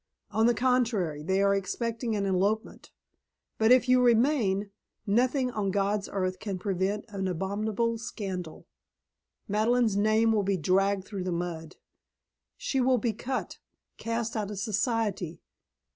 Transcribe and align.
On 0.31 0.47
the 0.47 0.55
contrary, 0.55 1.21
they 1.21 1.43
are 1.43 1.53
expecting 1.53 2.15
an 2.15 2.25
elopement. 2.25 2.89
But 3.59 3.71
if 3.71 3.87
you 3.87 4.01
remain, 4.01 4.71
nothing 5.05 5.51
on 5.51 5.69
God's 5.69 6.09
earth 6.11 6.39
can 6.39 6.57
prevent 6.57 7.05
an 7.09 7.27
abominable 7.27 7.99
scandal. 7.99 8.65
Madeleine's 9.47 9.95
name 9.95 10.31
will 10.31 10.41
be 10.41 10.57
dragged 10.57 11.03
through 11.05 11.25
the 11.25 11.31
mud. 11.31 11.75
She 12.57 12.81
will 12.81 12.97
be 12.97 13.13
cut, 13.13 13.59
cast 13.97 14.35
out 14.35 14.49
of 14.49 14.57
Society. 14.57 15.39